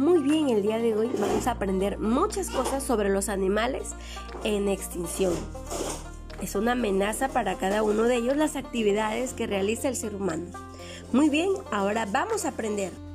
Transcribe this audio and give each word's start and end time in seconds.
Muy 0.00 0.22
bien, 0.22 0.48
el 0.48 0.62
día 0.62 0.78
de 0.78 0.96
hoy 0.96 1.10
vamos 1.20 1.46
a 1.46 1.50
aprender 1.50 1.98
muchas 1.98 2.48
cosas 2.48 2.82
sobre 2.82 3.10
los 3.10 3.28
animales 3.28 3.90
en 4.44 4.66
extinción. 4.66 5.34
Es 6.40 6.54
una 6.54 6.72
amenaza 6.72 7.28
para 7.28 7.58
cada 7.58 7.82
uno 7.82 8.04
de 8.04 8.16
ellos 8.16 8.34
las 8.34 8.56
actividades 8.56 9.34
que 9.34 9.46
realiza 9.46 9.88
el 9.88 9.96
ser 9.96 10.14
humano. 10.14 10.46
Muy 11.12 11.28
bien, 11.28 11.50
ahora 11.70 12.06
vamos 12.10 12.46
a 12.46 12.48
aprender. 12.48 13.09